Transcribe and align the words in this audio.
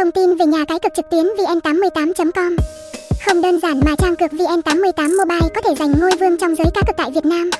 Thông 0.00 0.12
tin 0.12 0.36
về 0.36 0.46
nhà 0.46 0.64
cái 0.64 0.78
cược 0.78 0.94
trực 0.94 1.10
tuyến 1.10 1.26
vn88.com 1.38 2.56
Không 3.26 3.42
đơn 3.42 3.60
giản 3.60 3.80
mà 3.84 3.96
trang 3.98 4.16
cược 4.16 4.30
VN88 4.30 5.18
Mobile 5.18 5.48
có 5.54 5.60
thể 5.64 5.74
giành 5.78 5.92
ngôi 6.00 6.10
vương 6.20 6.36
trong 6.38 6.56
giới 6.56 6.66
cá 6.74 6.82
cược 6.86 6.96
tại 6.96 7.10
Việt 7.10 7.24
Nam. 7.24 7.50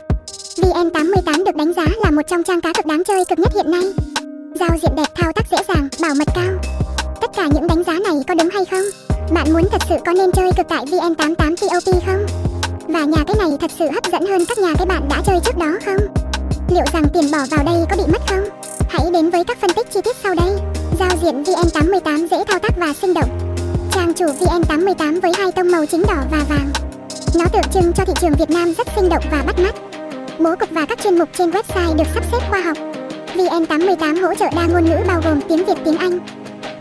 VN88 0.57 1.45
được 1.45 1.57
đánh 1.57 1.73
giá 1.73 1.87
là 2.05 2.11
một 2.11 2.23
trong 2.27 2.43
trang 2.43 2.61
cá 2.61 2.73
cược 2.73 2.87
đáng 2.87 3.05
chơi 3.05 3.25
cực 3.25 3.39
nhất 3.39 3.53
hiện 3.55 3.71
nay. 3.71 3.83
Giao 4.61 4.71
diện 4.83 4.91
đẹp, 4.97 5.07
thao 5.15 5.33
tác 5.33 5.45
dễ 5.51 5.59
dàng, 5.69 5.89
bảo 6.01 6.15
mật 6.15 6.29
cao. 6.35 6.53
Tất 7.21 7.31
cả 7.37 7.49
những 7.55 7.67
đánh 7.67 7.85
giá 7.85 7.93
này 7.93 8.15
có 8.29 8.35
đúng 8.35 8.49
hay 8.51 8.65
không? 8.65 8.85
Bạn 9.35 9.53
muốn 9.53 9.63
thật 9.73 9.83
sự 9.89 9.95
có 10.07 10.13
nên 10.13 10.33
chơi 10.33 10.51
cực 10.57 10.67
tại 10.69 10.85
VN88 10.85 11.57
TOP 11.57 12.05
không? 12.07 12.27
Và 12.89 13.05
nhà 13.05 13.25
cái 13.27 13.37
này 13.39 13.51
thật 13.61 13.71
sự 13.79 13.85
hấp 13.95 14.05
dẫn 14.13 14.27
hơn 14.27 14.45
các 14.49 14.59
nhà 14.59 14.73
cái 14.79 14.87
bạn 14.87 15.09
đã 15.11 15.23
chơi 15.27 15.39
trước 15.45 15.59
đó 15.59 15.79
không? 15.85 16.15
Liệu 16.75 16.85
rằng 16.93 17.05
tiền 17.15 17.31
bỏ 17.33 17.39
vào 17.51 17.65
đây 17.65 17.85
có 17.91 17.97
bị 17.97 18.13
mất 18.13 18.23
không? 18.29 18.70
Hãy 18.91 19.07
đến 19.13 19.31
với 19.31 19.45
các 19.45 19.59
phân 19.61 19.71
tích 19.73 19.87
chi 19.91 20.01
tiết 20.05 20.17
sau 20.23 20.35
đây. 20.35 20.51
Giao 20.99 21.11
diện 21.23 21.43
VN88 21.43 22.29
dễ 22.29 22.37
thao 22.49 22.59
tác 22.59 22.77
và 22.77 22.93
sinh 23.01 23.15
động. 23.15 23.55
Trang 23.93 24.15
chủ 24.15 24.27
VN88 24.27 25.21
với 25.21 25.33
hai 25.39 25.53
tông 25.53 25.71
màu 25.71 25.87
chính 25.87 26.03
đỏ 26.03 26.17
và 26.31 26.45
vàng. 26.49 26.71
Nó 27.35 27.45
tượng 27.53 27.73
trưng 27.75 27.93
cho 27.93 28.05
thị 28.05 28.13
trường 28.21 28.35
Việt 28.39 28.51
Nam 28.51 28.75
rất 28.79 28.87
sinh 28.97 29.09
động 29.09 29.25
và 29.31 29.43
bắt 29.47 29.59
mắt. 29.59 29.75
Bố 30.39 30.57
cục 30.61 30.71
và 30.71 30.87
các 30.87 30.99
chuyên 31.03 31.19
mục 31.19 31.29
trên 31.39 31.51
website 31.51 31.97
được 31.97 32.05
sắp 32.15 32.25
xếp 32.33 32.39
khoa 32.51 32.61
học. 32.61 32.77
VN88 33.35 34.23
hỗ 34.23 34.35
trợ 34.35 34.47
đa 34.57 34.67
ngôn 34.67 34.85
ngữ 34.85 34.97
bao 35.07 35.21
gồm 35.25 35.41
tiếng 35.49 35.65
Việt, 35.65 35.77
tiếng 35.85 35.97
Anh. 35.97 36.19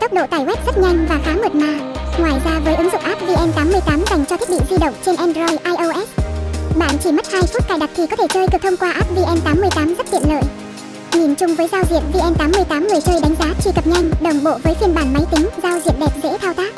Tốc 0.00 0.12
độ 0.12 0.26
tải 0.30 0.40
web 0.40 0.56
rất 0.66 0.78
nhanh 0.78 1.06
và 1.08 1.18
khá 1.24 1.32
mượt 1.42 1.54
mà. 1.54 1.78
Ngoài 2.20 2.40
ra 2.44 2.60
với 2.64 2.76
ứng 2.76 2.90
dụng 2.92 3.02
app 3.02 3.22
VN88 3.22 4.04
dành 4.10 4.24
cho 4.30 4.36
thiết 4.36 4.50
bị 4.50 4.58
di 4.70 4.76
động 4.80 4.94
trên 5.06 5.16
Android, 5.16 5.60
iOS, 5.64 6.08
bạn 6.76 6.94
chỉ 7.04 7.12
mất 7.12 7.32
2 7.32 7.42
phút 7.42 7.68
cài 7.68 7.78
đặt 7.78 7.90
thì 7.96 8.06
có 8.06 8.16
thể 8.16 8.26
chơi 8.34 8.46
cực 8.52 8.62
thông 8.62 8.76
qua 8.76 8.90
app 8.92 9.16
VN88 9.16 9.96
rất 9.96 10.06
tiện 10.10 10.22
lợi. 10.28 10.42
Nhìn 11.14 11.34
chung 11.34 11.54
với 11.54 11.68
giao 11.72 11.82
diện 11.90 12.02
VN88 12.12 12.88
người 12.88 13.00
chơi 13.00 13.20
đánh 13.20 13.34
giá 13.38 13.46
truy 13.64 13.70
cập 13.74 13.86
nhanh, 13.86 14.10
đồng 14.20 14.44
bộ 14.44 14.58
với 14.64 14.74
phiên 14.74 14.94
bản 14.94 15.12
máy 15.12 15.22
tính, 15.30 15.48
giao 15.62 15.80
diện 15.84 15.94
đẹp 16.00 16.12
dễ 16.22 16.38
thao 16.38 16.54
tác. 16.54 16.72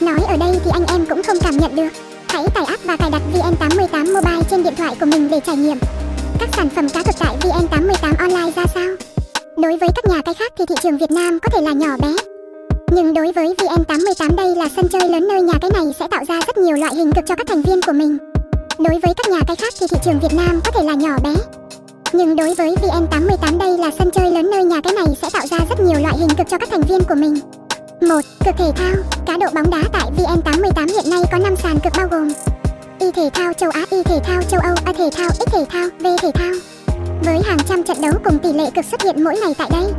Nói 0.00 0.20
ở 0.28 0.36
đây 0.36 0.60
thì 0.64 0.70
anh 0.72 0.86
em 0.86 1.06
cũng 1.06 1.22
không 1.22 1.36
cảm 1.40 1.56
nhận 1.56 1.76
được. 1.76 1.88
Hãy 2.28 2.44
tải 2.54 2.64
app 2.64 2.84
và 2.84 2.96
cài 2.96 3.10
đặt 3.10 3.22
VN88 3.32 4.14
Mobile 4.14 4.42
trên 4.50 4.62
điện 4.62 4.74
thoại 4.76 4.96
của 5.00 5.06
mình 5.06 5.30
để 5.30 5.40
trải 5.46 5.56
nghiệm. 5.56 5.78
Các 6.38 6.48
sản 6.56 6.68
phẩm 6.68 6.88
cá 6.88 7.02
cược 7.02 7.14
tại 7.18 7.36
VN88 7.40 8.14
Online 8.18 8.52
ra 8.56 8.64
sao? 8.74 8.88
Đối 9.56 9.76
với 9.78 9.88
các 9.96 10.04
nhà 10.08 10.22
cái 10.24 10.34
khác 10.34 10.52
thì 10.58 10.64
thị 10.68 10.74
trường 10.82 10.98
Việt 10.98 11.10
Nam 11.10 11.38
có 11.42 11.48
thể 11.52 11.62
là 11.62 11.72
nhỏ 11.72 11.96
bé. 12.02 12.12
Nhưng 12.92 13.14
đối 13.14 13.32
với 13.32 13.54
VN88 13.58 14.36
đây 14.36 14.56
là 14.56 14.68
sân 14.76 14.88
chơi 14.88 15.08
lớn 15.08 15.28
nơi 15.28 15.42
nhà 15.42 15.54
cái 15.60 15.70
này 15.74 15.84
sẽ 15.98 16.08
tạo 16.10 16.24
ra 16.28 16.40
rất 16.46 16.58
nhiều 16.58 16.76
loại 16.76 16.94
hình 16.94 17.12
cực 17.12 17.26
cho 17.26 17.34
các 17.34 17.46
thành 17.46 17.62
viên 17.62 17.80
của 17.86 17.92
mình. 17.92 18.18
Đối 18.78 19.00
với 19.02 19.14
các 19.16 19.28
nhà 19.30 19.40
cái 19.46 19.56
khác 19.56 19.74
thì 19.80 19.86
thị 19.90 19.96
trường 20.04 20.20
Việt 20.20 20.34
Nam 20.36 20.60
có 20.64 20.70
thể 20.70 20.82
là 20.82 20.94
nhỏ 20.94 21.18
bé. 21.22 21.34
Nhưng 22.12 22.36
đối 22.36 22.54
với 22.54 22.74
VN88 22.74 23.58
đây 23.58 23.78
là 23.78 23.90
sân 23.98 24.10
chơi 24.10 24.30
lớn 24.30 24.50
nơi 24.50 24.64
nhà 24.64 24.80
cái 24.84 24.92
này 24.92 25.04
sẽ 25.22 25.28
tạo 25.32 25.46
ra 25.46 25.58
rất 25.68 25.80
nhiều 25.80 26.00
loại 26.00 26.18
hình 26.18 26.28
cực 26.28 26.48
cho 26.48 26.58
các 26.58 26.68
thành 26.70 26.82
viên 26.82 27.04
của 27.08 27.14
mình. 27.14 27.34
1. 28.00 28.20
Cực 28.44 28.56
thể 28.58 28.72
thao 28.76 28.94
Cá 29.26 29.36
độ 29.36 29.46
bóng 29.54 29.70
đá 29.70 29.82
tại 29.92 30.10
VN88 30.16 30.86
hiện 30.86 31.10
nay 31.10 31.22
có 31.32 31.38
5 31.38 31.56
sàn 31.56 31.78
cực 31.84 31.92
bao 31.96 32.08
gồm 32.10 32.28
Y 32.98 33.10
thể 33.10 33.30
thao 33.32 33.52
châu 33.52 33.70
Á, 33.70 33.84
Y 33.90 34.02
thể 34.02 34.20
thao 34.24 34.42
châu 34.42 34.60
Âu, 34.60 34.74
A 34.84 34.92
thể 34.92 35.10
thao, 35.16 35.30
X 35.30 35.52
thể 35.52 35.64
thao, 35.70 35.88
V 36.00 36.06
thể 36.22 36.30
thao 36.34 36.52
Với 37.24 37.40
hàng 37.44 37.58
trăm 37.68 37.82
trận 37.82 38.00
đấu 38.00 38.12
cùng 38.24 38.38
tỷ 38.38 38.52
lệ 38.52 38.70
cực 38.74 38.84
xuất 38.84 39.02
hiện 39.02 39.24
mỗi 39.24 39.34
ngày 39.40 39.54
tại 39.58 39.68
đây 39.72 39.92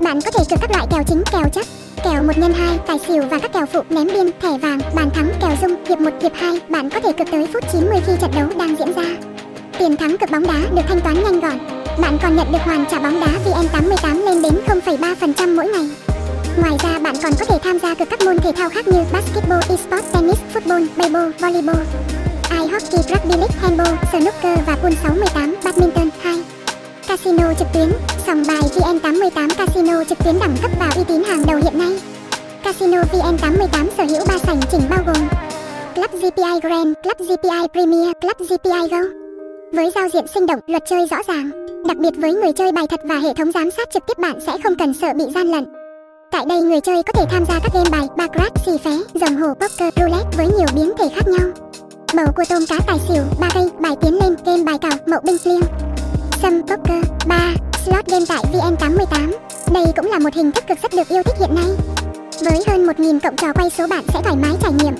Bạn 0.00 0.20
có 0.20 0.30
thể 0.30 0.44
cực 0.50 0.60
các 0.60 0.70
loại 0.70 0.86
kèo 0.90 1.02
chính, 1.06 1.22
kèo 1.32 1.48
chấp, 1.48 1.66
kèo 2.04 2.22
1 2.22 2.32
x 2.36 2.58
2, 2.58 2.78
tài 2.86 2.98
xỉu 2.98 3.22
và 3.30 3.38
các 3.38 3.52
kèo 3.52 3.66
phụ 3.66 3.80
ném 3.90 4.06
biên, 4.06 4.30
thẻ 4.42 4.58
vàng, 4.58 4.78
bàn 4.94 5.10
thắng, 5.14 5.32
kèo 5.40 5.56
dung, 5.62 5.84
hiệp 5.88 5.98
1, 5.98 6.10
hiệp 6.22 6.32
2 6.34 6.60
Bạn 6.68 6.90
có 6.90 7.00
thể 7.00 7.12
cực 7.12 7.28
tới 7.30 7.46
phút 7.52 7.64
90 7.72 8.00
khi 8.06 8.12
trận 8.20 8.30
đấu 8.34 8.48
đang 8.58 8.76
diễn 8.78 8.92
ra 8.92 9.33
Tiền 9.78 9.96
thắng 9.96 10.18
cực 10.18 10.30
bóng 10.30 10.46
đá 10.46 10.60
được 10.74 10.82
thanh 10.88 11.00
toán 11.00 11.14
nhanh 11.14 11.40
gọn 11.40 11.58
Bạn 12.00 12.18
còn 12.22 12.36
nhận 12.36 12.52
được 12.52 12.58
hoàn 12.64 12.84
trả 12.90 12.98
bóng 12.98 13.20
đá 13.20 13.26
VN88 13.26 14.24
lên 14.24 14.42
đến 14.42 14.54
0,3% 14.66 15.56
mỗi 15.56 15.66
ngày 15.68 15.88
Ngoài 16.60 16.76
ra 16.82 16.98
bạn 16.98 17.14
còn 17.22 17.32
có 17.38 17.44
thể 17.44 17.58
tham 17.62 17.78
gia 17.78 17.94
cực 17.94 18.10
các 18.10 18.20
môn 18.24 18.38
thể 18.38 18.52
thao 18.56 18.70
khác 18.70 18.88
như 18.88 19.00
basketball, 19.12 19.60
esports, 19.68 20.12
tennis, 20.12 20.38
football, 20.54 20.86
baseball, 20.96 21.30
volleyball, 21.40 21.82
ice 22.50 22.72
hockey, 22.72 23.02
rugby 23.08 23.36
league, 23.36 23.56
handball, 23.62 23.96
snooker 24.12 24.58
và 24.66 24.76
pool 24.82 24.92
68, 25.02 25.54
badminton 25.64 26.10
2. 26.22 26.42
Casino 27.08 27.54
trực 27.58 27.68
tuyến, 27.72 27.92
sòng 28.26 28.42
bài 28.48 28.60
VN88 28.74 29.48
Casino 29.56 30.04
trực 30.04 30.18
tuyến 30.24 30.38
đẳng 30.40 30.56
cấp 30.62 30.70
và 30.78 30.90
uy 30.96 31.04
tín 31.04 31.24
hàng 31.24 31.46
đầu 31.46 31.56
hiện 31.56 31.78
nay. 31.78 32.00
Casino 32.64 33.02
VN88 33.02 33.86
sở 33.96 34.04
hữu 34.04 34.26
3 34.28 34.38
sảnh 34.38 34.60
chỉnh 34.70 34.82
bao 34.90 35.00
gồm 35.06 35.28
Club 35.94 36.10
GPI 36.12 36.60
Grand, 36.62 36.92
Club 37.02 37.18
GPI 37.18 37.68
Premier, 37.72 38.12
Club 38.20 38.50
GPI 38.50 38.88
gold. 38.90 39.23
Với 39.74 39.90
giao 39.94 40.08
diện 40.08 40.26
sinh 40.34 40.46
động, 40.46 40.60
luật 40.66 40.82
chơi 40.86 41.06
rõ 41.10 41.16
ràng, 41.28 41.50
đặc 41.86 41.96
biệt 41.96 42.10
với 42.16 42.34
người 42.34 42.52
chơi 42.52 42.72
bài 42.72 42.86
thật 42.86 43.00
và 43.04 43.18
hệ 43.18 43.34
thống 43.34 43.52
giám 43.52 43.70
sát 43.70 43.90
trực 43.90 44.06
tiếp 44.06 44.18
bạn 44.18 44.40
sẽ 44.46 44.52
không 44.64 44.76
cần 44.78 44.94
sợ 44.94 45.08
bị 45.14 45.24
gian 45.34 45.46
lận. 45.46 45.64
Tại 46.30 46.44
đây 46.48 46.62
người 46.62 46.80
chơi 46.80 47.02
có 47.02 47.12
thể 47.12 47.24
tham 47.30 47.44
gia 47.48 47.58
các 47.58 47.72
game 47.74 47.90
bài, 47.90 48.08
baccarat, 48.16 48.52
xì 48.66 48.72
phé, 48.78 48.98
rồng 49.14 49.36
hồ, 49.36 49.54
poker, 49.54 49.94
roulette 49.96 50.36
với 50.36 50.46
nhiều 50.46 50.66
biến 50.74 50.92
thể 50.98 51.08
khác 51.14 51.22
nhau. 51.26 51.50
Bầu 52.14 52.26
cua 52.36 52.44
tôm 52.48 52.64
cá 52.68 52.78
tài 52.86 52.98
xỉu, 53.08 53.22
ba 53.40 53.48
cây, 53.54 53.70
bài 53.80 53.96
tiến 54.02 54.14
lên, 54.14 54.36
game 54.46 54.62
bài 54.64 54.78
cào, 54.80 54.98
mậu 55.06 55.20
binh 55.20 55.36
liêng. 55.44 55.60
Sâm 56.42 56.62
poker, 56.62 57.04
3, 57.28 57.54
slot 57.84 58.06
game 58.06 58.24
tại 58.28 58.44
VN88. 58.52 59.32
Đây 59.72 59.84
cũng 59.96 60.10
là 60.10 60.18
một 60.18 60.34
hình 60.34 60.52
thức 60.52 60.64
cực 60.68 60.78
rất 60.82 60.92
được 60.92 61.08
yêu 61.08 61.22
thích 61.22 61.36
hiện 61.40 61.54
nay. 61.54 61.68
Với 62.40 62.64
hơn 62.66 62.86
1.000 62.86 63.20
cộng 63.20 63.36
trò 63.36 63.52
quay 63.52 63.70
số 63.70 63.86
bạn 63.86 64.04
sẽ 64.08 64.20
thoải 64.24 64.36
mái 64.36 64.52
trải 64.62 64.72
nghiệm. 64.72 64.94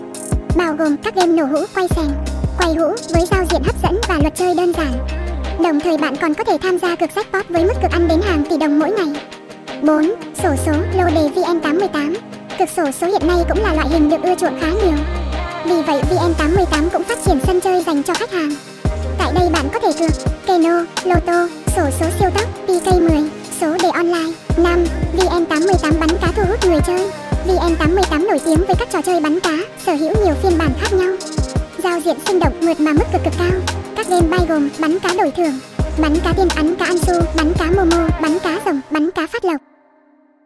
Bao 0.57 0.75
gồm 0.79 0.97
các 0.97 1.15
game 1.15 1.33
nổ 1.33 1.45
hũ, 1.45 1.65
quay 1.75 1.89
sèn, 1.89 2.07
quay 2.65 2.75
hũ 2.75 2.95
với 3.15 3.27
giao 3.31 3.45
diện 3.51 3.63
hấp 3.63 3.75
dẫn 3.83 4.01
và 4.09 4.19
luật 4.21 4.35
chơi 4.35 4.55
đơn 4.55 4.73
giản. 4.73 4.93
Đồng 5.63 5.81
thời 5.81 5.99
bạn 5.99 6.17
còn 6.17 6.35
có 6.35 6.45
thể 6.45 6.59
tham 6.63 6.79
gia 6.79 6.97
cực 6.97 7.11
jackpot 7.15 7.43
với 7.49 7.65
mức 7.65 7.75
cực 7.83 7.91
ăn 7.91 8.09
đến 8.09 8.21
hàng 8.23 8.45
tỷ 8.51 8.57
đồng 8.57 8.79
mỗi 8.79 8.91
ngày. 8.91 9.21
4. 9.83 10.15
Sổ 10.43 10.49
số 10.67 10.73
lô 10.73 11.05
đề 11.05 11.29
VN88 11.35 12.15
Cực 12.59 12.69
sổ 12.77 12.83
số 13.01 13.07
hiện 13.07 13.27
nay 13.27 13.45
cũng 13.49 13.63
là 13.63 13.75
loại 13.75 13.89
hình 13.89 14.11
được 14.11 14.23
ưa 14.23 14.35
chuộng 14.35 14.61
khá 14.61 14.67
nhiều. 14.67 14.99
Vì 15.65 15.83
vậy 15.83 16.03
VN88 16.11 16.89
cũng 16.93 17.03
phát 17.03 17.19
triển 17.27 17.41
sân 17.47 17.61
chơi 17.61 17.83
dành 17.87 18.03
cho 18.03 18.15
khách 18.15 18.33
hàng. 18.33 18.51
Tại 19.19 19.33
đây 19.35 19.49
bạn 19.53 19.69
có 19.73 19.79
thể 19.79 19.93
cược 19.99 20.33
Keno, 20.47 20.85
Lotto, 21.05 21.49
sổ 21.77 21.83
số 22.01 22.07
siêu 22.19 22.31
tốc, 22.31 22.49
PK10, 22.67 23.29
số 23.61 23.77
đề 23.83 23.89
online. 23.89 24.33
5. 24.57 24.85
VN88 25.17 25.99
bắn 26.01 26.11
cá 26.21 26.33
thu 26.37 26.43
hút 26.49 26.67
người 26.67 26.81
chơi. 26.87 27.11
VN88 27.47 28.27
nổi 28.27 28.41
tiếng 28.45 28.67
với 28.67 28.77
các 28.79 28.89
trò 28.93 29.03
chơi 29.03 29.21
bắn 29.21 29.41
cá, 29.41 29.57
sở 29.87 29.93
hữu 29.93 30.13
nhiều 30.25 30.35
phiên 30.43 30.59
bản 30.59 30.71
khác 30.81 30.93
nhau. 30.93 31.34
Giao 31.85 32.01
diện 32.01 32.17
sinh 32.27 32.39
động 32.39 32.53
mượt 32.61 32.81
mà 32.81 32.93
mức 32.93 33.05
cực 33.13 33.23
cực 33.25 33.35
cao. 33.39 33.61
Các 33.97 34.09
game 34.09 34.27
bay 34.29 34.41
gồm 34.49 34.69
bắn 34.79 34.99
cá 34.99 35.15
đổi 35.19 35.31
thưởng, 35.37 35.59
bắn 35.99 36.17
cá 36.25 36.33
tiên 36.33 36.49
ắn 36.57 36.75
cá 36.77 36.85
ăn 36.85 36.99
su, 36.99 37.15
bắn 37.37 37.53
cá 37.59 37.71
momo, 37.71 38.09
bắn 38.23 38.39
cá 38.39 38.61
rồng, 38.67 38.81
bắn 38.91 39.11
cá 39.11 39.27
phát 39.27 39.45
lộc. 39.45 39.74